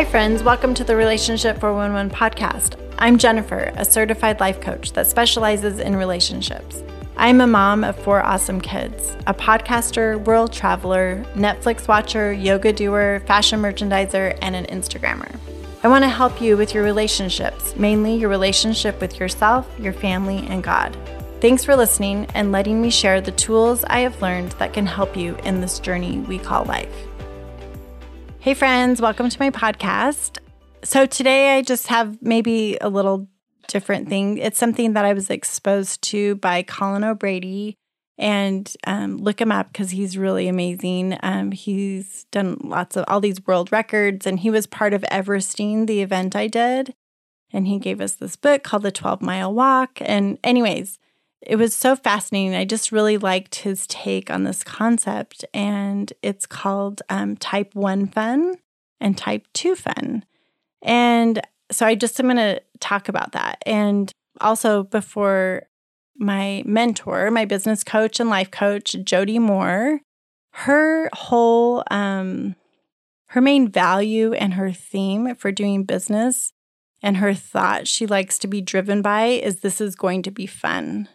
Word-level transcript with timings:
Hi, 0.00 0.06
friends. 0.06 0.42
Welcome 0.42 0.72
to 0.76 0.82
the 0.82 0.96
Relationship 0.96 1.60
411 1.60 2.10
podcast. 2.10 2.80
I'm 2.98 3.18
Jennifer, 3.18 3.70
a 3.76 3.84
certified 3.84 4.40
life 4.40 4.58
coach 4.58 4.92
that 4.92 5.06
specializes 5.06 5.78
in 5.78 5.94
relationships. 5.94 6.82
I'm 7.18 7.42
a 7.42 7.46
mom 7.46 7.84
of 7.84 7.98
four 8.02 8.22
awesome 8.22 8.62
kids, 8.62 9.14
a 9.26 9.34
podcaster, 9.34 10.18
world 10.24 10.54
traveler, 10.54 11.22
Netflix 11.34 11.86
watcher, 11.86 12.32
yoga 12.32 12.72
doer, 12.72 13.20
fashion 13.26 13.60
merchandiser, 13.60 14.38
and 14.40 14.56
an 14.56 14.64
Instagrammer. 14.74 15.38
I 15.82 15.88
want 15.88 16.04
to 16.04 16.08
help 16.08 16.40
you 16.40 16.56
with 16.56 16.72
your 16.72 16.82
relationships, 16.82 17.76
mainly 17.76 18.16
your 18.16 18.30
relationship 18.30 19.02
with 19.02 19.20
yourself, 19.20 19.68
your 19.78 19.92
family, 19.92 20.46
and 20.48 20.62
God. 20.62 20.96
Thanks 21.42 21.62
for 21.62 21.76
listening 21.76 22.24
and 22.34 22.52
letting 22.52 22.80
me 22.80 22.88
share 22.88 23.20
the 23.20 23.32
tools 23.32 23.84
I 23.84 24.00
have 24.00 24.22
learned 24.22 24.52
that 24.52 24.72
can 24.72 24.86
help 24.86 25.14
you 25.14 25.36
in 25.44 25.60
this 25.60 25.78
journey 25.78 26.20
we 26.20 26.38
call 26.38 26.64
life. 26.64 27.09
Hey, 28.42 28.54
friends, 28.54 29.02
welcome 29.02 29.28
to 29.28 29.38
my 29.38 29.50
podcast. 29.50 30.38
So, 30.82 31.04
today 31.04 31.58
I 31.58 31.60
just 31.60 31.88
have 31.88 32.22
maybe 32.22 32.78
a 32.80 32.88
little 32.88 33.28
different 33.68 34.08
thing. 34.08 34.38
It's 34.38 34.58
something 34.58 34.94
that 34.94 35.04
I 35.04 35.12
was 35.12 35.28
exposed 35.28 36.00
to 36.04 36.36
by 36.36 36.62
Colin 36.62 37.04
O'Brady, 37.04 37.76
and 38.16 38.74
um, 38.86 39.18
look 39.18 39.42
him 39.42 39.52
up 39.52 39.70
because 39.70 39.90
he's 39.90 40.16
really 40.16 40.48
amazing. 40.48 41.18
Um, 41.22 41.52
he's 41.52 42.24
done 42.30 42.56
lots 42.64 42.96
of 42.96 43.04
all 43.08 43.20
these 43.20 43.46
world 43.46 43.70
records, 43.72 44.26
and 44.26 44.40
he 44.40 44.48
was 44.48 44.66
part 44.66 44.94
of 44.94 45.02
Everesting, 45.10 45.86
the 45.86 46.00
event 46.00 46.34
I 46.34 46.46
did. 46.46 46.94
And 47.52 47.66
he 47.66 47.78
gave 47.78 48.00
us 48.00 48.14
this 48.14 48.36
book 48.36 48.62
called 48.62 48.84
The 48.84 48.90
12 48.90 49.20
Mile 49.20 49.52
Walk. 49.52 49.98
And, 50.00 50.38
anyways, 50.42 50.98
it 51.42 51.56
was 51.56 51.74
so 51.74 51.96
fascinating. 51.96 52.54
I 52.54 52.64
just 52.64 52.92
really 52.92 53.16
liked 53.16 53.56
his 53.56 53.86
take 53.86 54.30
on 54.30 54.44
this 54.44 54.62
concept, 54.62 55.44
and 55.54 56.12
it's 56.22 56.46
called 56.46 57.02
um, 57.08 57.36
type 57.36 57.74
1 57.74 58.08
fun 58.08 58.56
and 59.00 59.16
type 59.16 59.46
2 59.54 59.74
fun. 59.74 60.24
And 60.82 61.40
so 61.70 61.86
I 61.86 61.94
just 61.94 62.20
am 62.20 62.26
going 62.26 62.36
to 62.36 62.60
talk 62.78 63.08
about 63.08 63.32
that. 63.32 63.62
And 63.64 64.12
also, 64.40 64.84
before 64.84 65.64
my 66.16 66.62
mentor, 66.66 67.30
my 67.30 67.46
business 67.46 67.82
coach 67.82 68.20
and 68.20 68.28
life 68.28 68.50
coach, 68.50 68.94
Jody 69.04 69.38
Moore, 69.38 70.00
her 70.52 71.08
whole, 71.14 71.82
um, 71.90 72.54
her 73.28 73.40
main 73.40 73.68
value 73.68 74.32
and 74.32 74.54
her 74.54 74.72
theme 74.72 75.34
for 75.36 75.52
doing 75.52 75.84
business 75.84 76.52
and 77.02 77.18
her 77.18 77.32
thought 77.32 77.88
she 77.88 78.06
likes 78.06 78.38
to 78.40 78.46
be 78.46 78.60
driven 78.60 79.00
by 79.00 79.26
is 79.26 79.60
this 79.60 79.80
is 79.80 79.94
going 79.94 80.22
to 80.22 80.30
be 80.30 80.46
fun. 80.46 81.08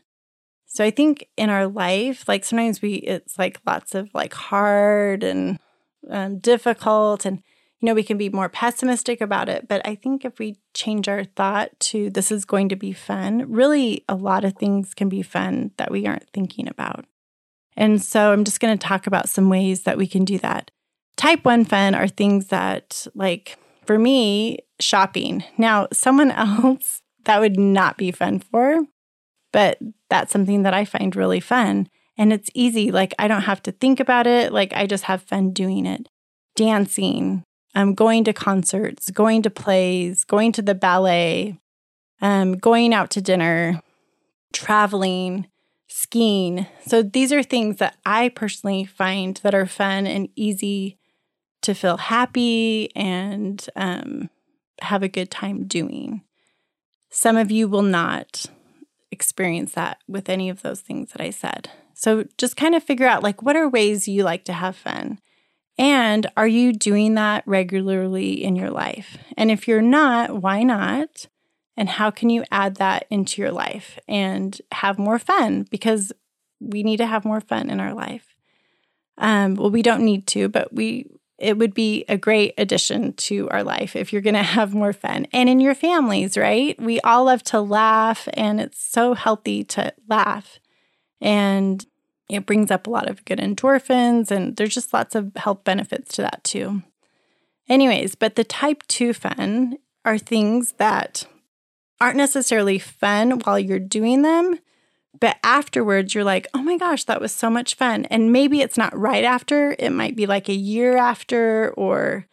So 0.76 0.84
I 0.84 0.92
think 0.92 1.30
in 1.38 1.50
our 1.50 1.68
life, 1.68 2.28
like 2.28 2.44
sometimes 2.44 2.82
we, 2.82 2.96
it's 2.96 3.40
like 3.40 3.62
lots 3.66 3.96
of 3.96 4.10
like 4.14 4.34
hard 4.34 5.24
and 5.24 5.58
um, 6.10 6.40
difficult, 6.40 7.24
and 7.24 7.42
you 7.80 7.86
know, 7.86 7.94
we 7.94 8.04
can 8.04 8.18
be 8.18 8.28
more 8.28 8.50
pessimistic 8.50 9.22
about 9.22 9.48
it. 9.48 9.70
But 9.70 9.88
I 9.88 9.96
think 9.96 10.26
if 10.26 10.38
we 10.38 10.58
change 10.74 11.08
our 11.08 11.24
thought 11.24 11.80
to 11.92 12.10
this 12.10 12.30
is 12.30 12.44
going 12.44 12.68
to 12.68 12.76
be 12.76 12.92
fun, 12.92 13.50
really 13.50 14.04
a 14.10 14.16
lot 14.16 14.44
of 14.44 14.58
things 14.58 14.94
can 14.94 15.08
be 15.08 15.22
fun 15.22 15.72
that 15.78 15.92
we 15.92 16.06
aren't 16.06 16.30
thinking 16.32 16.68
about. 16.68 17.06
And 17.78 18.04
so 18.04 18.34
I'm 18.34 18.44
just 18.44 18.60
going 18.60 18.78
to 18.78 18.88
talk 18.88 19.08
about 19.08 19.30
some 19.30 19.48
ways 19.48 19.84
that 19.84 19.98
we 19.98 20.08
can 20.08 20.26
do 20.26 20.38
that. 20.40 20.72
Type 21.16 21.46
one 21.46 21.64
fun 21.64 21.96
are 21.96 22.10
things 22.10 22.48
that, 22.48 23.08
like, 23.16 23.58
for 23.86 23.98
me, 23.98 24.60
shopping. 24.82 25.46
Now, 25.58 25.88
someone 25.94 26.32
else 26.66 27.02
that 27.24 27.40
would 27.40 27.58
not 27.58 27.96
be 27.98 28.12
fun 28.12 28.40
for 28.40 28.82
but 29.56 29.80
that's 30.10 30.34
something 30.34 30.64
that 30.64 30.74
I 30.74 30.84
find 30.84 31.16
really 31.16 31.40
fun. 31.40 31.88
And 32.18 32.34
it's 32.34 32.50
easy. 32.54 32.92
Like, 32.92 33.14
I 33.18 33.30
don't 33.30 33.44
have 33.44 33.64
to 33.64 33.72
think 33.72 34.02
about 34.02 34.28
it. 34.28 34.52
Like, 34.52 34.74
I 34.74 34.86
just 34.86 35.06
have 35.06 35.22
fun 35.22 35.52
doing 35.52 35.86
it. 35.86 36.10
Dancing, 36.58 37.46
um, 37.74 37.94
going 37.94 38.26
to 38.26 38.34
concerts, 38.34 39.10
going 39.12 39.42
to 39.44 39.50
plays, 39.50 40.26
going 40.26 40.52
to 40.52 40.62
the 40.62 40.76
ballet, 40.76 41.58
um, 42.22 42.58
going 42.58 42.94
out 42.94 43.10
to 43.12 43.22
dinner, 43.22 43.82
traveling, 44.52 45.48
skiing. 45.88 46.68
So, 46.86 47.02
these 47.02 47.32
are 47.32 47.42
things 47.42 47.78
that 47.78 47.96
I 48.06 48.28
personally 48.28 48.84
find 48.84 49.38
that 49.38 49.56
are 49.56 49.66
fun 49.66 50.06
and 50.06 50.28
easy 50.36 50.98
to 51.62 51.74
feel 51.74 51.96
happy 51.96 52.94
and 52.94 53.66
um, 53.78 54.30
have 54.82 55.02
a 55.02 55.08
good 55.08 55.32
time 55.32 55.66
doing. 55.66 56.24
Some 57.10 57.38
of 57.38 57.52
you 57.52 57.70
will 57.70 57.84
not 57.84 58.48
experience 59.16 59.72
that 59.74 60.00
with 60.08 60.30
any 60.30 60.50
of 60.50 60.62
those 60.62 60.82
things 60.82 61.12
that 61.14 61.22
I 61.22 61.30
said. 61.30 61.70
So 61.94 62.26
just 62.38 62.58
kind 62.58 62.76
of 62.76 62.84
figure 62.84 63.08
out 63.08 63.24
like 63.24 63.42
what 63.42 63.56
are 63.56 63.70
ways 63.70 64.08
you 64.08 64.24
like 64.24 64.44
to 64.46 64.54
have 64.54 64.76
fun? 64.76 65.20
And 65.78 66.28
are 66.38 66.48
you 66.48 66.74
doing 66.74 67.16
that 67.16 67.44
regularly 67.46 68.44
in 68.44 68.56
your 68.56 68.70
life? 68.70 69.18
And 69.38 69.50
if 69.50 69.68
you're 69.68 69.82
not, 69.82 70.42
why 70.42 70.64
not? 70.64 71.28
And 71.78 71.90
how 71.90 72.12
can 72.12 72.30
you 72.30 72.44
add 72.52 72.76
that 72.76 73.06
into 73.10 73.42
your 73.42 73.52
life 73.52 74.00
and 74.08 74.62
have 74.72 75.00
more 75.00 75.20
fun? 75.20 75.66
Because 75.70 76.14
we 76.60 76.84
need 76.84 76.98
to 76.98 77.06
have 77.06 77.26
more 77.26 77.42
fun 77.42 77.70
in 77.70 77.80
our 77.80 77.94
life. 77.94 78.36
Um, 79.18 79.56
well, 79.56 79.72
we 79.72 79.82
don't 79.82 80.06
need 80.06 80.28
to, 80.28 80.50
but 80.50 80.74
we 80.74 81.08
it 81.38 81.58
would 81.58 81.74
be 81.74 82.06
a 82.08 82.18
great 82.18 82.54
addition 82.58 83.14
to 83.14 83.50
our 83.50 83.64
life 83.64 83.96
if 83.96 84.14
you're 84.14 84.22
going 84.22 84.36
to 84.36 84.44
have 84.44 84.74
more 84.74 84.94
fun 84.94 85.28
and 85.34 85.50
in 85.50 85.60
your 85.60 85.76
families, 85.76 86.38
right? 86.38 86.80
We 86.82 87.02
all 87.02 87.26
love 87.26 87.44
to 87.46 87.60
laugh, 87.60 88.28
and 88.34 88.62
it's 88.62 88.82
so 88.82 89.14
healthy 89.14 89.64
to 89.66 89.94
laugh. 90.08 90.60
And 91.20 91.86
it 92.30 92.46
brings 92.46 92.72
up 92.72 92.88
a 92.88 92.90
lot 92.90 93.10
of 93.10 93.26
good 93.26 93.40
endorphins, 93.40 94.32
and 94.32 94.56
there's 94.56 94.74
just 94.74 94.94
lots 94.94 95.14
of 95.14 95.32
health 95.36 95.64
benefits 95.64 96.16
to 96.16 96.22
that 96.22 96.44
too. 96.44 96.84
Anyways, 97.68 98.16
but 98.16 98.36
the 98.36 98.44
type 98.44 98.84
2 98.88 99.14
fun 99.14 99.78
are 100.06 100.18
things 100.18 100.74
that 100.74 101.28
aren't 102.00 102.18
necessarily 102.18 102.80
fun 102.80 103.40
while 103.40 103.60
you're 103.60 103.80
doing 103.80 104.22
them, 104.22 104.60
but 105.20 105.38
afterwards, 105.44 106.14
you're 106.14 106.24
like, 106.24 106.48
oh 106.54 106.64
my 106.64 106.78
gosh, 106.78 107.04
that 107.06 107.22
was 107.22 107.32
so 107.32 107.50
much 107.50 107.76
fun. 107.76 108.06
And 108.06 108.32
maybe 108.32 108.62
it's 108.62 108.78
not 108.78 108.98
right 108.98 109.24
after, 109.24 109.76
it 109.80 109.92
might 109.92 110.16
be 110.16 110.26
like 110.26 110.50
a 110.50 110.54
year 110.54 110.98
after 110.98 111.72
or 111.72 112.26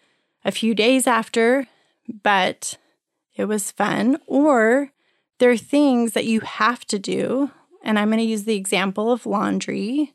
a 0.44 0.52
few 0.52 0.74
days 0.74 1.06
after, 1.06 1.66
but 2.22 2.78
it 3.34 3.44
was 3.44 3.70
fun. 3.70 4.18
Or 4.26 4.90
there 5.38 5.50
are 5.50 5.56
things 5.56 6.12
that 6.12 6.26
you 6.26 6.40
have 6.40 6.84
to 6.86 6.98
do. 6.98 7.50
And 7.82 7.98
I'm 7.98 8.08
going 8.08 8.18
to 8.18 8.24
use 8.24 8.44
the 8.44 8.56
example 8.56 9.10
of 9.10 9.26
laundry. 9.26 10.14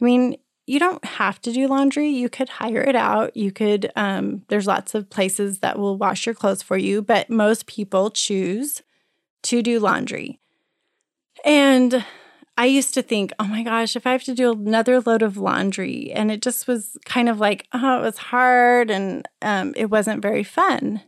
I 0.00 0.04
mean, 0.04 0.36
you 0.66 0.78
don't 0.78 1.04
have 1.04 1.40
to 1.42 1.52
do 1.52 1.68
laundry. 1.68 2.08
You 2.08 2.28
could 2.28 2.48
hire 2.48 2.82
it 2.82 2.96
out. 2.96 3.36
You 3.36 3.52
could, 3.52 3.92
um, 3.96 4.42
there's 4.48 4.66
lots 4.66 4.94
of 4.94 5.10
places 5.10 5.60
that 5.60 5.78
will 5.78 5.96
wash 5.96 6.26
your 6.26 6.34
clothes 6.34 6.62
for 6.62 6.76
you, 6.76 7.02
but 7.02 7.30
most 7.30 7.66
people 7.66 8.10
choose 8.10 8.82
to 9.42 9.62
do 9.62 9.78
laundry. 9.78 10.40
And 11.46 12.04
I 12.58 12.66
used 12.66 12.92
to 12.94 13.02
think, 13.02 13.32
oh 13.38 13.44
my 13.44 13.62
gosh, 13.62 13.94
if 13.94 14.06
I 14.06 14.12
have 14.12 14.24
to 14.24 14.34
do 14.34 14.50
another 14.50 15.00
load 15.00 15.22
of 15.22 15.36
laundry, 15.36 16.10
and 16.12 16.32
it 16.32 16.42
just 16.42 16.66
was 16.66 16.98
kind 17.04 17.28
of 17.28 17.38
like, 17.38 17.68
oh, 17.72 17.98
it 17.98 18.02
was 18.02 18.18
hard 18.18 18.90
and 18.90 19.26
um, 19.42 19.72
it 19.76 19.86
wasn't 19.86 20.22
very 20.22 20.42
fun. 20.42 21.02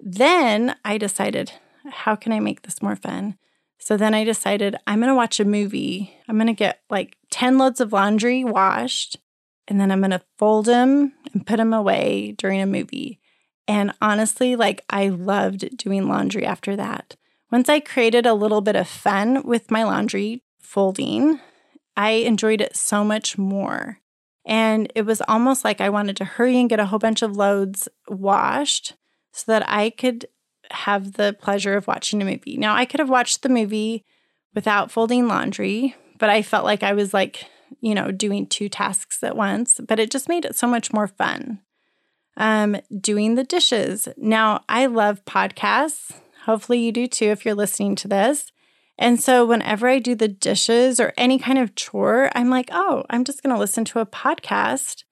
Then 0.00 0.76
I 0.84 0.98
decided, 0.98 1.52
how 1.90 2.14
can 2.14 2.32
I 2.32 2.38
make 2.38 2.62
this 2.62 2.80
more 2.80 2.94
fun? 2.94 3.36
So 3.78 3.96
then 3.96 4.14
I 4.14 4.22
decided, 4.22 4.76
I'm 4.86 5.00
going 5.00 5.08
to 5.08 5.14
watch 5.16 5.40
a 5.40 5.44
movie. 5.44 6.16
I'm 6.28 6.36
going 6.36 6.46
to 6.46 6.52
get 6.52 6.82
like 6.88 7.16
10 7.32 7.58
loads 7.58 7.80
of 7.80 7.92
laundry 7.92 8.44
washed, 8.44 9.16
and 9.66 9.80
then 9.80 9.90
I'm 9.90 10.00
going 10.00 10.12
to 10.12 10.22
fold 10.38 10.66
them 10.66 11.12
and 11.32 11.44
put 11.44 11.56
them 11.56 11.72
away 11.72 12.36
during 12.38 12.60
a 12.60 12.66
movie. 12.66 13.18
And 13.66 13.92
honestly, 14.00 14.54
like 14.54 14.84
I 14.88 15.08
loved 15.08 15.76
doing 15.76 16.06
laundry 16.06 16.46
after 16.46 16.76
that. 16.76 17.16
Once 17.52 17.68
I 17.68 17.80
created 17.80 18.24
a 18.24 18.32
little 18.32 18.62
bit 18.62 18.76
of 18.76 18.88
fun 18.88 19.42
with 19.42 19.70
my 19.70 19.84
laundry 19.84 20.42
folding, 20.58 21.38
I 21.94 22.10
enjoyed 22.12 22.62
it 22.62 22.74
so 22.74 23.04
much 23.04 23.36
more. 23.36 23.98
And 24.46 24.90
it 24.94 25.02
was 25.02 25.20
almost 25.28 25.62
like 25.62 25.78
I 25.78 25.90
wanted 25.90 26.16
to 26.16 26.24
hurry 26.24 26.58
and 26.58 26.70
get 26.70 26.80
a 26.80 26.86
whole 26.86 26.98
bunch 26.98 27.20
of 27.20 27.36
loads 27.36 27.90
washed 28.08 28.94
so 29.32 29.52
that 29.52 29.68
I 29.68 29.90
could 29.90 30.26
have 30.70 31.12
the 31.12 31.36
pleasure 31.38 31.76
of 31.76 31.86
watching 31.86 32.22
a 32.22 32.24
movie. 32.24 32.56
Now, 32.56 32.74
I 32.74 32.86
could 32.86 33.00
have 33.00 33.10
watched 33.10 33.42
the 33.42 33.50
movie 33.50 34.06
without 34.54 34.90
folding 34.90 35.28
laundry, 35.28 35.94
but 36.18 36.30
I 36.30 36.40
felt 36.40 36.64
like 36.64 36.82
I 36.82 36.94
was 36.94 37.12
like, 37.12 37.44
you 37.82 37.94
know, 37.94 38.10
doing 38.10 38.46
two 38.46 38.70
tasks 38.70 39.22
at 39.22 39.36
once, 39.36 39.78
but 39.86 40.00
it 40.00 40.10
just 40.10 40.28
made 40.28 40.46
it 40.46 40.56
so 40.56 40.66
much 40.66 40.90
more 40.92 41.06
fun. 41.06 41.60
Um, 42.38 42.78
doing 42.98 43.34
the 43.34 43.44
dishes. 43.44 44.08
Now, 44.16 44.64
I 44.70 44.86
love 44.86 45.22
podcasts. 45.26 46.12
Hopefully, 46.44 46.78
you 46.78 46.92
do 46.92 47.06
too 47.06 47.26
if 47.26 47.44
you're 47.44 47.54
listening 47.54 47.94
to 47.96 48.08
this. 48.08 48.52
And 48.98 49.20
so, 49.20 49.44
whenever 49.44 49.88
I 49.88 49.98
do 49.98 50.14
the 50.14 50.28
dishes 50.28 51.00
or 51.00 51.12
any 51.16 51.38
kind 51.38 51.58
of 51.58 51.74
chore, 51.74 52.30
I'm 52.34 52.50
like, 52.50 52.68
oh, 52.72 53.04
I'm 53.10 53.24
just 53.24 53.42
going 53.42 53.54
to 53.54 53.60
listen 53.60 53.84
to 53.86 54.00
a 54.00 54.06
podcast. 54.06 55.04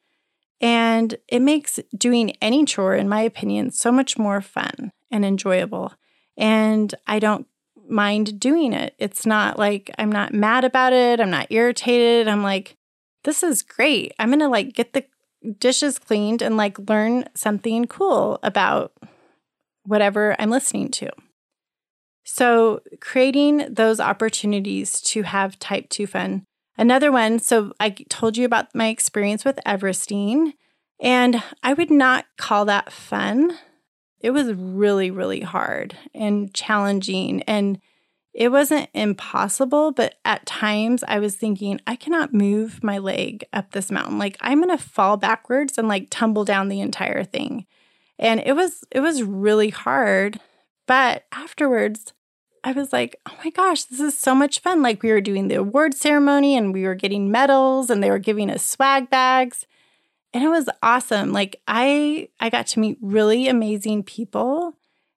And 0.61 1.17
it 1.29 1.41
makes 1.41 1.81
doing 1.97 2.37
any 2.43 2.65
chore, 2.65 2.95
in 2.95 3.09
my 3.09 3.23
opinion, 3.23 3.71
so 3.71 3.91
much 3.91 4.19
more 4.19 4.41
fun 4.41 4.93
and 5.11 5.25
enjoyable. 5.25 5.95
And 6.37 6.95
I 7.07 7.19
don't 7.19 7.47
mind 7.89 8.39
doing 8.39 8.73
it. 8.73 8.95
It's 8.99 9.27
not 9.27 9.59
like 9.59 9.91
I'm 9.99 10.13
not 10.13 10.35
mad 10.35 10.65
about 10.65 10.93
it. 10.93 11.21
I'm 11.21 11.31
not 11.31 11.51
irritated. 11.51 12.29
I'm 12.29 12.43
like, 12.43 12.77
this 13.25 13.43
is 13.43 13.63
great. 13.63 14.13
I'm 14.19 14.29
going 14.29 14.41
to 14.41 14.49
like 14.49 14.75
get 14.75 14.93
the 14.93 15.05
dishes 15.59 15.99
cleaned 15.99 16.43
and 16.43 16.57
like 16.57 16.79
learn 16.89 17.25
something 17.35 17.87
cool 17.87 18.39
about 18.43 18.93
whatever 19.91 20.37
I'm 20.39 20.51
listening 20.51 20.91
to. 20.93 21.11
So, 22.25 22.81
creating 23.01 23.75
those 23.75 23.99
opportunities 23.99 25.01
to 25.03 25.23
have 25.23 25.59
type 25.59 25.89
2 25.89 26.07
fun. 26.07 26.45
Another 26.79 27.11
one, 27.11 27.39
so 27.41 27.73
I 27.81 27.91
told 28.09 28.37
you 28.37 28.47
about 28.47 28.75
my 28.75 28.87
experience 28.87 29.45
with 29.45 29.59
Everesting, 29.67 30.53
and 31.01 31.43
I 31.63 31.75
would 31.75 31.91
not 31.91 32.27
call 32.39 32.65
that 32.67 32.93
fun. 32.93 33.59
It 34.21 34.31
was 34.31 34.53
really, 34.53 35.11
really 35.11 35.41
hard 35.41 35.97
and 36.15 36.55
challenging. 36.55 37.43
And 37.43 37.81
it 38.33 38.53
wasn't 38.53 38.89
impossible, 38.95 39.93
but 39.93 40.17
at 40.25 40.47
times 40.47 41.03
I 41.09 41.19
was 41.19 41.35
thinking, 41.35 41.81
I 41.87 41.97
cannot 41.97 42.33
move 42.33 42.85
my 42.85 42.99
leg 42.99 43.45
up 43.53 43.73
this 43.73 43.91
mountain. 43.91 44.19
Like 44.19 44.37
I'm 44.41 44.63
going 44.63 44.77
to 44.77 44.83
fall 44.83 45.17
backwards 45.17 45.79
and 45.79 45.89
like 45.89 46.09
tumble 46.11 46.45
down 46.45 46.69
the 46.69 46.81
entire 46.81 47.25
thing. 47.25 47.67
And 48.21 48.41
it 48.45 48.53
was 48.53 48.85
it 48.91 49.01
was 49.01 49.23
really 49.23 49.71
hard, 49.71 50.39
but 50.87 51.25
afterwards 51.33 52.13
I 52.63 52.73
was 52.73 52.93
like, 52.93 53.17
"Oh 53.27 53.35
my 53.43 53.51
gosh, 53.51 53.85
this 53.85 53.99
is 53.99 54.17
so 54.17 54.35
much 54.35 54.61
fun." 54.61 54.83
Like 54.83 55.03
we 55.03 55.11
were 55.11 55.23
doing 55.23 55.49
the 55.49 55.55
award 55.55 55.95
ceremony 55.95 56.55
and 56.57 56.75
we 56.75 56.85
were 56.85 56.95
getting 56.95 57.31
medals 57.31 57.89
and 57.89 58.03
they 58.03 58.11
were 58.11 58.19
giving 58.19 58.51
us 58.51 58.63
swag 58.63 59.09
bags. 59.09 59.67
And 60.35 60.45
it 60.45 60.49
was 60.49 60.69
awesome. 60.83 61.33
Like 61.33 61.61
I 61.67 62.29
I 62.39 62.51
got 62.51 62.67
to 62.69 62.81
meet 62.81 62.99
really 63.01 63.49
amazing 63.49 64.03
people 64.03 64.75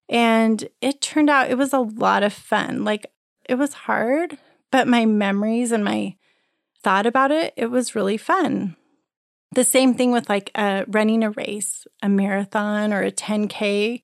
and 0.08 0.68
it 0.82 1.02
turned 1.02 1.30
out 1.30 1.52
it 1.52 1.58
was 1.58 1.74
a 1.74 1.80
lot 1.80 2.24
of 2.24 2.32
fun. 2.32 2.86
Like 2.86 3.12
it 3.50 3.56
was 3.56 3.74
hard, 3.74 4.38
but 4.72 4.88
my 4.88 5.06
memories 5.06 5.74
and 5.74 5.84
my 5.84 6.16
thought 6.82 7.06
about 7.06 7.32
it, 7.32 7.54
it 7.58 7.68
was 7.68 7.96
really 7.96 8.18
fun. 8.18 8.78
The 9.54 9.64
same 9.64 9.94
thing 9.94 10.12
with 10.12 10.30
like 10.30 10.50
uh, 10.56 10.86
running 10.88 11.24
a 11.24 11.30
race, 11.30 11.86
a 12.02 12.10
marathon 12.10 12.92
or 12.92 13.04
a 13.04 13.12
10K. 13.12 14.02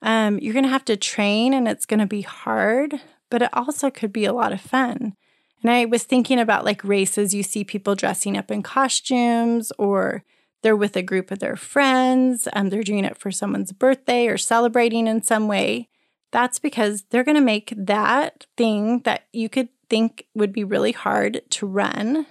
Um, 0.00 0.38
you're 0.38 0.54
going 0.54 0.64
to 0.64 0.70
have 0.70 0.86
to 0.86 0.96
train 0.96 1.52
and 1.52 1.68
it's 1.68 1.84
going 1.84 2.00
to 2.00 2.06
be 2.06 2.22
hard, 2.22 3.00
but 3.30 3.42
it 3.42 3.50
also 3.52 3.90
could 3.90 4.12
be 4.12 4.24
a 4.24 4.32
lot 4.32 4.52
of 4.52 4.60
fun. 4.60 5.14
And 5.62 5.70
I 5.70 5.84
was 5.84 6.04
thinking 6.04 6.38
about 6.38 6.64
like 6.64 6.82
races, 6.82 7.34
you 7.34 7.42
see 7.42 7.62
people 7.62 7.94
dressing 7.94 8.38
up 8.38 8.50
in 8.50 8.62
costumes 8.62 9.70
or 9.78 10.24
they're 10.62 10.76
with 10.76 10.96
a 10.96 11.02
group 11.02 11.30
of 11.30 11.40
their 11.40 11.56
friends 11.56 12.48
and 12.54 12.70
they're 12.70 12.82
doing 12.82 13.04
it 13.04 13.18
for 13.18 13.30
someone's 13.30 13.72
birthday 13.72 14.26
or 14.28 14.38
celebrating 14.38 15.06
in 15.06 15.22
some 15.22 15.46
way, 15.46 15.88
that's 16.32 16.58
because 16.58 17.04
they're 17.10 17.24
going 17.24 17.36
to 17.36 17.40
make 17.40 17.74
that 17.76 18.46
thing 18.56 19.00
that 19.00 19.26
you 19.32 19.48
could 19.48 19.68
think 19.90 20.26
would 20.34 20.52
be 20.52 20.64
really 20.64 20.92
hard 20.92 21.42
to 21.50 21.66
run 21.66 22.26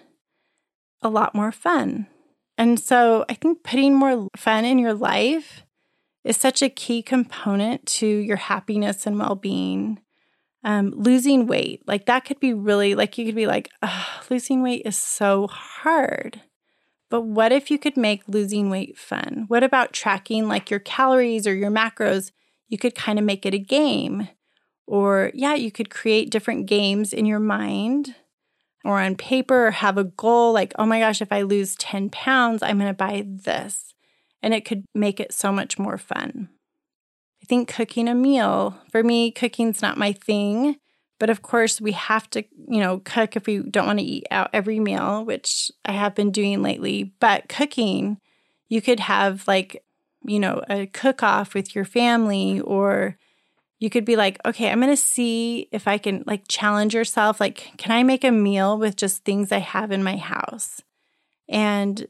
a 1.02 1.10
lot 1.10 1.36
more 1.36 1.52
fun. 1.52 2.08
And 2.58 2.80
so 2.80 3.26
I 3.30 3.34
think 3.34 3.64
putting 3.64 3.96
more 3.96 4.30
fun 4.36 4.66
in 4.66 4.80
your 4.80 4.94
life 4.94 5.64
is 6.24 6.38
such 6.38 6.62
a 6.62 6.70
key 6.70 7.02
component 7.02 7.86
to 7.86 8.08
your 8.08 8.38
happiness 8.38 9.06
and 9.06 9.20
well 9.20 9.36
being. 9.36 10.00
Um, 10.64 10.92
losing 10.96 11.46
weight, 11.46 11.88
like 11.88 12.08
that 12.08 12.26
could 12.26 12.40
be 12.40 12.52
really, 12.52 12.96
like 12.96 13.20
you 13.20 13.26
could 13.28 13.36
be 13.36 13.46
like, 13.46 13.70
losing 14.32 14.64
weight 14.64 14.82
is 14.84 14.98
so 14.98 15.46
hard. 15.46 16.42
But 17.12 17.22
what 17.22 17.52
if 17.52 17.70
you 17.70 17.78
could 17.78 17.96
make 17.96 18.24
losing 18.28 18.72
weight 18.72 18.98
fun? 18.98 19.46
What 19.48 19.64
about 19.64 19.94
tracking 19.94 20.48
like 20.48 20.72
your 20.72 20.80
calories 20.80 21.46
or 21.46 21.54
your 21.54 21.70
macros? 21.70 22.32
You 22.68 22.80
could 22.80 22.96
kind 22.96 23.20
of 23.20 23.26
make 23.26 23.46
it 23.46 23.54
a 23.54 23.60
game. 23.60 24.28
Or, 24.88 25.30
yeah, 25.36 25.54
you 25.54 25.72
could 25.72 25.92
create 25.92 26.32
different 26.32 26.66
games 26.66 27.14
in 27.14 27.28
your 27.28 27.40
mind 27.40 28.16
or 28.86 29.02
on 29.02 29.16
paper 29.16 29.68
or 29.68 29.72
have 29.72 29.98
a 29.98 30.04
goal 30.04 30.54
like, 30.54 30.74
oh 30.78 30.86
my 30.86 31.00
gosh, 31.00 31.22
if 31.22 31.32
I 31.32 31.42
lose 31.42 31.76
10 31.76 32.12
pounds, 32.12 32.62
I'm 32.62 32.78
going 32.78 32.90
to 32.90 32.94
buy 32.94 33.24
this. 33.26 33.94
And 34.42 34.54
it 34.54 34.64
could 34.64 34.86
make 34.94 35.20
it 35.20 35.34
so 35.34 35.52
much 35.52 35.80
more 35.80 35.98
fun. 35.98 36.50
I 37.42 37.46
think 37.46 37.68
cooking 37.68 38.08
a 38.08 38.16
meal, 38.16 38.80
for 38.92 39.04
me, 39.04 39.32
cooking's 39.32 39.82
not 39.82 39.98
my 39.98 40.14
thing. 40.14 40.78
But 41.18 41.30
of 41.30 41.42
course, 41.42 41.80
we 41.80 41.94
have 41.94 42.30
to, 42.32 42.44
you 42.68 42.80
know, 42.80 43.00
cook 43.00 43.36
if 43.36 43.48
we 43.48 43.60
don't 43.60 43.88
want 43.88 44.00
to 44.00 44.06
eat 44.06 44.28
out 44.30 44.50
every 44.54 44.80
meal, 44.80 45.24
which 45.24 45.72
I 45.86 45.94
have 45.94 46.14
been 46.14 46.30
doing 46.30 46.62
lately. 46.62 47.14
But 47.20 47.48
cooking, 47.48 48.20
you 48.68 48.82
could 48.82 49.00
have 49.00 49.48
like, 49.48 49.84
you 50.26 50.40
know, 50.40 50.62
a 50.70 50.88
cook 50.88 51.24
off 51.24 51.54
with 51.54 51.74
your 51.74 51.86
family, 51.86 52.60
or 52.60 53.18
you 53.86 53.92
could 53.92 54.04
be 54.04 54.16
like, 54.16 54.40
okay, 54.44 54.72
I'm 54.72 54.82
going 54.82 54.92
to 54.92 54.98
see 54.98 55.70
if 55.72 55.88
I 55.88 56.00
can 56.00 56.24
like 56.26 56.46
challenge 56.48 56.96
yourself. 56.96 57.40
Like, 57.40 57.74
can 57.78 57.92
I 57.92 58.02
make 58.02 58.24
a 58.24 58.32
meal 58.32 58.80
with 58.80 58.96
just 58.96 59.24
things 59.24 59.52
I 59.52 59.60
have 59.60 59.92
in 59.92 60.04
my 60.04 60.18
house? 60.18 60.82
And 61.48 62.08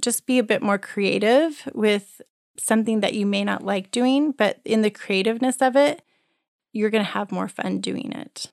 just 0.00 0.24
be 0.24 0.38
a 0.38 0.44
bit 0.44 0.62
more 0.62 0.78
creative 0.78 1.68
with 1.74 2.22
something 2.56 3.00
that 3.00 3.14
you 3.14 3.26
may 3.26 3.42
not 3.42 3.64
like 3.64 3.90
doing, 3.90 4.30
but 4.30 4.60
in 4.64 4.82
the 4.82 4.90
creativeness 4.90 5.60
of 5.60 5.74
it, 5.74 6.00
you're 6.72 6.90
going 6.90 7.04
to 7.04 7.10
have 7.10 7.32
more 7.32 7.48
fun 7.48 7.80
doing 7.80 8.12
it. 8.12 8.52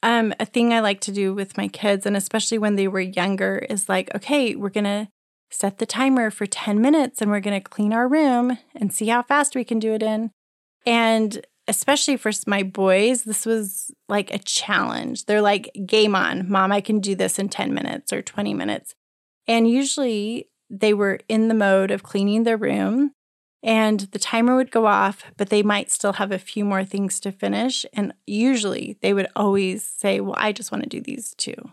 Um, 0.00 0.32
a 0.38 0.46
thing 0.46 0.72
I 0.72 0.78
like 0.78 1.00
to 1.00 1.12
do 1.12 1.34
with 1.34 1.56
my 1.56 1.66
kids, 1.66 2.06
and 2.06 2.16
especially 2.16 2.58
when 2.58 2.76
they 2.76 2.86
were 2.86 3.00
younger, 3.00 3.66
is 3.68 3.88
like, 3.88 4.14
okay, 4.14 4.54
we're 4.54 4.68
going 4.68 4.84
to 4.84 5.08
set 5.50 5.78
the 5.78 5.86
timer 5.86 6.30
for 6.30 6.46
10 6.46 6.80
minutes 6.80 7.20
and 7.20 7.32
we're 7.32 7.40
going 7.40 7.60
to 7.60 7.68
clean 7.68 7.92
our 7.92 8.06
room 8.06 8.58
and 8.76 8.92
see 8.92 9.08
how 9.08 9.24
fast 9.24 9.56
we 9.56 9.64
can 9.64 9.80
do 9.80 9.92
it 9.92 10.04
in. 10.04 10.30
And 10.86 11.44
especially 11.66 12.16
for 12.16 12.30
my 12.46 12.62
boys, 12.62 13.22
this 13.22 13.46
was 13.46 13.90
like 14.08 14.32
a 14.32 14.38
challenge. 14.38 15.26
They're 15.26 15.42
like, 15.42 15.70
game 15.86 16.14
on, 16.14 16.50
mom, 16.50 16.72
I 16.72 16.80
can 16.80 17.00
do 17.00 17.14
this 17.14 17.38
in 17.38 17.48
10 17.48 17.72
minutes 17.72 18.12
or 18.12 18.22
20 18.22 18.54
minutes. 18.54 18.94
And 19.46 19.68
usually 19.68 20.48
they 20.70 20.94
were 20.94 21.20
in 21.28 21.48
the 21.48 21.54
mode 21.54 21.90
of 21.90 22.02
cleaning 22.02 22.42
their 22.42 22.56
room 22.56 23.12
and 23.64 24.00
the 24.00 24.18
timer 24.18 24.56
would 24.56 24.70
go 24.70 24.86
off, 24.86 25.24
but 25.38 25.48
they 25.48 25.62
might 25.62 25.90
still 25.90 26.12
have 26.14 26.30
a 26.30 26.38
few 26.38 26.66
more 26.66 26.84
things 26.84 27.18
to 27.20 27.32
finish. 27.32 27.86
And 27.94 28.12
usually 28.26 28.98
they 29.00 29.14
would 29.14 29.28
always 29.34 29.82
say, 29.82 30.20
Well, 30.20 30.34
I 30.36 30.52
just 30.52 30.70
want 30.70 30.84
to 30.84 30.90
do 30.90 31.00
these 31.00 31.34
too. 31.34 31.72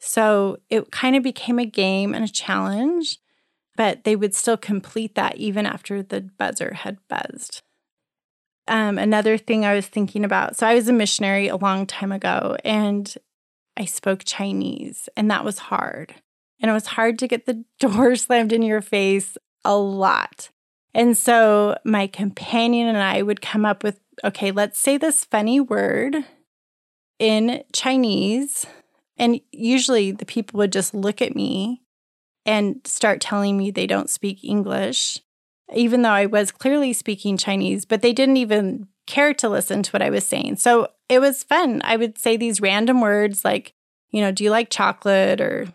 So 0.00 0.56
it 0.70 0.90
kind 0.90 1.16
of 1.16 1.22
became 1.22 1.58
a 1.58 1.66
game 1.66 2.14
and 2.14 2.24
a 2.24 2.32
challenge, 2.32 3.18
but 3.76 4.04
they 4.04 4.16
would 4.16 4.34
still 4.34 4.56
complete 4.56 5.16
that 5.16 5.36
even 5.36 5.66
after 5.66 6.02
the 6.02 6.22
buzzer 6.22 6.72
had 6.72 6.96
buzzed. 7.08 7.62
Um, 8.68 8.98
another 8.98 9.38
thing 9.38 9.64
I 9.64 9.74
was 9.74 9.86
thinking 9.86 10.24
about 10.24 10.56
so 10.56 10.66
I 10.66 10.74
was 10.74 10.88
a 10.88 10.92
missionary 10.92 11.48
a 11.48 11.56
long 11.56 11.86
time 11.86 12.12
ago 12.12 12.56
and 12.64 13.12
I 13.78 13.84
spoke 13.84 14.22
Chinese, 14.24 15.08
and 15.16 15.30
that 15.30 15.44
was 15.44 15.58
hard. 15.58 16.14
And 16.60 16.70
it 16.70 16.74
was 16.74 16.86
hard 16.86 17.18
to 17.20 17.28
get 17.28 17.46
the 17.46 17.64
door 17.78 18.16
slammed 18.16 18.52
in 18.52 18.62
your 18.62 18.82
face 18.82 19.38
a 19.64 19.76
lot. 19.76 20.50
And 20.94 21.16
so 21.16 21.78
my 21.84 22.06
companion 22.08 22.88
and 22.88 22.98
I 22.98 23.22
would 23.22 23.40
come 23.40 23.64
up 23.64 23.84
with 23.84 24.00
okay, 24.24 24.50
let's 24.50 24.80
say 24.80 24.96
this 24.96 25.24
funny 25.24 25.60
word 25.60 26.16
in 27.20 27.62
Chinese. 27.72 28.66
And 29.16 29.40
usually 29.52 30.10
the 30.10 30.26
people 30.26 30.58
would 30.58 30.72
just 30.72 30.92
look 30.92 31.22
at 31.22 31.36
me 31.36 31.82
and 32.44 32.80
start 32.84 33.20
telling 33.20 33.56
me 33.56 33.70
they 33.70 33.86
don't 33.86 34.10
speak 34.10 34.42
English, 34.42 35.20
even 35.74 36.02
though 36.02 36.10
I 36.10 36.26
was 36.26 36.50
clearly 36.50 36.92
speaking 36.92 37.36
Chinese, 37.36 37.84
but 37.84 38.02
they 38.02 38.12
didn't 38.12 38.36
even 38.36 38.88
care 39.06 39.34
to 39.34 39.48
listen 39.48 39.82
to 39.82 39.90
what 39.90 40.02
I 40.02 40.10
was 40.10 40.26
saying. 40.26 40.56
So 40.56 40.88
it 41.08 41.20
was 41.20 41.42
fun. 41.42 41.80
I 41.84 41.96
would 41.96 42.18
say 42.18 42.36
these 42.36 42.60
random 42.60 43.00
words 43.00 43.44
like, 43.44 43.72
you 44.10 44.20
know, 44.20 44.30
do 44.30 44.44
you 44.44 44.50
like 44.50 44.70
chocolate? 44.70 45.40
Or 45.40 45.66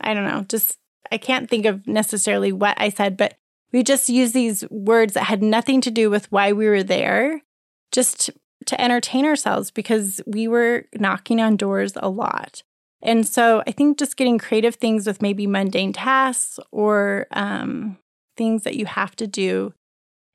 I 0.00 0.14
don't 0.14 0.28
know, 0.28 0.44
just 0.48 0.78
I 1.10 1.18
can't 1.18 1.48
think 1.48 1.66
of 1.66 1.86
necessarily 1.86 2.52
what 2.52 2.80
I 2.80 2.88
said, 2.88 3.16
but 3.16 3.34
we 3.72 3.82
just 3.82 4.08
used 4.08 4.34
these 4.34 4.68
words 4.70 5.14
that 5.14 5.24
had 5.24 5.42
nothing 5.42 5.80
to 5.82 5.90
do 5.90 6.10
with 6.10 6.30
why 6.30 6.52
we 6.52 6.66
were 6.68 6.82
there, 6.82 7.42
just 7.90 8.30
to 8.66 8.80
entertain 8.80 9.24
ourselves 9.24 9.70
because 9.70 10.20
we 10.26 10.46
were 10.46 10.84
knocking 10.94 11.40
on 11.40 11.56
doors 11.56 11.92
a 11.96 12.08
lot. 12.08 12.62
And 13.02 13.26
so 13.26 13.62
I 13.66 13.72
think 13.72 13.98
just 13.98 14.16
getting 14.16 14.38
creative 14.38 14.76
things 14.76 15.06
with 15.06 15.20
maybe 15.22 15.46
mundane 15.46 15.92
tasks 15.92 16.60
or 16.70 17.26
um, 17.32 17.98
things 18.42 18.64
that 18.64 18.74
you 18.74 18.86
have 18.86 19.14
to 19.14 19.28
do 19.28 19.72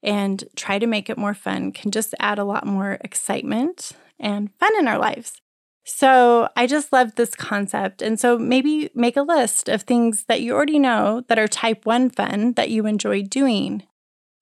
and 0.01 0.45
try 0.55 0.79
to 0.79 0.87
make 0.87 1.09
it 1.09 1.17
more 1.17 1.33
fun 1.33 1.73
can 1.73 1.91
just 1.91 2.15
add 2.21 2.39
a 2.39 2.45
lot 2.45 2.65
more 2.65 2.97
excitement 3.01 3.91
and 4.17 4.49
fun 4.57 4.71
in 4.79 4.87
our 4.87 4.97
lives. 4.97 5.41
So 5.83 6.47
I 6.55 6.67
just 6.67 6.93
love 6.93 7.15
this 7.15 7.35
concept. 7.35 8.01
And 8.01 8.17
so 8.17 8.37
maybe 8.37 8.89
make 8.95 9.17
a 9.17 9.23
list 9.23 9.67
of 9.67 9.81
things 9.81 10.23
that 10.29 10.39
you 10.39 10.53
already 10.53 10.79
know 10.79 11.25
that 11.27 11.37
are 11.37 11.49
type 11.49 11.85
one 11.85 12.09
fun 12.09 12.53
that 12.53 12.69
you 12.69 12.85
enjoy 12.85 13.23
doing. 13.23 13.83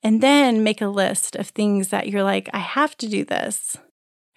And 0.04 0.22
then 0.22 0.64
make 0.64 0.82
a 0.82 0.88
list 0.88 1.36
of 1.36 1.48
things 1.48 1.90
that 1.90 2.08
you're 2.08 2.24
like, 2.24 2.48
I 2.54 2.60
have 2.60 2.96
to 2.98 3.10
do 3.10 3.26
this. 3.26 3.78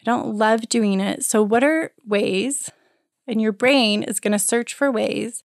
I 0.00 0.04
don't 0.04 0.36
love 0.36 0.70
doing 0.70 1.00
it. 1.00 1.22
So, 1.22 1.42
what 1.42 1.62
are 1.62 1.92
ways? 2.06 2.70
And 3.26 3.42
your 3.42 3.52
brain 3.52 4.02
is 4.02 4.20
going 4.20 4.32
to 4.32 4.38
search 4.38 4.72
for 4.72 4.90
ways 4.90 5.42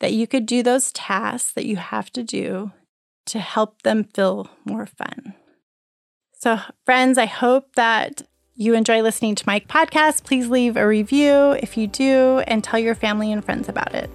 that 0.00 0.14
you 0.14 0.26
could 0.26 0.46
do 0.46 0.62
those 0.62 0.92
tasks 0.92 1.52
that 1.52 1.66
you 1.66 1.76
have 1.76 2.10
to 2.12 2.22
do 2.22 2.72
to 3.28 3.38
help 3.38 3.82
them 3.82 4.04
feel 4.04 4.50
more 4.64 4.86
fun. 4.86 5.34
So, 6.34 6.58
friends, 6.84 7.18
I 7.18 7.26
hope 7.26 7.74
that 7.74 8.22
you 8.54 8.74
enjoy 8.74 9.02
listening 9.02 9.34
to 9.36 9.44
my 9.46 9.60
podcast, 9.60 10.24
please 10.24 10.48
leave 10.48 10.76
a 10.76 10.84
review 10.86 11.52
if 11.62 11.76
you 11.76 11.86
do 11.86 12.42
and 12.48 12.64
tell 12.64 12.80
your 12.80 12.96
family 12.96 13.30
and 13.30 13.44
friends 13.44 13.68
about 13.68 13.94
it. 13.94 14.10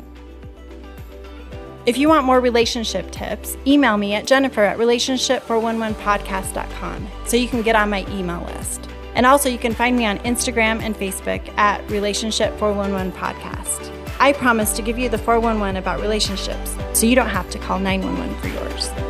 If 1.85 1.97
you 1.97 2.07
want 2.09 2.25
more 2.25 2.39
relationship 2.39 3.11
tips, 3.11 3.57
email 3.67 3.97
me 3.97 4.13
at 4.13 4.25
jennifer 4.25 4.63
at 4.63 4.77
relationship411podcast.com 4.77 7.07
so 7.25 7.37
you 7.37 7.47
can 7.47 7.61
get 7.61 7.75
on 7.75 7.89
my 7.89 8.05
email 8.09 8.41
list. 8.55 8.89
And 9.15 9.25
also, 9.25 9.47
you 9.47 9.57
can 9.57 9.73
find 9.73 9.95
me 9.95 10.05
on 10.05 10.17
Instagram 10.19 10.81
and 10.81 10.95
Facebook 10.95 11.47
at 11.57 11.85
Relationship411 11.87 13.11
Podcast. 13.11 13.91
I 14.19 14.33
promise 14.33 14.73
to 14.73 14.81
give 14.81 14.97
you 14.97 15.09
the 15.09 15.17
411 15.17 15.77
about 15.77 16.01
relationships 16.01 16.75
so 16.93 17.05
you 17.05 17.15
don't 17.15 17.29
have 17.29 17.49
to 17.51 17.59
call 17.59 17.79
911 17.79 18.35
for 18.39 18.47
yours. 18.47 19.02